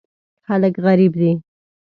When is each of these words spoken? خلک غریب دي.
خلک 0.47 0.73
غریب 0.85 1.13
دي. 1.21 1.31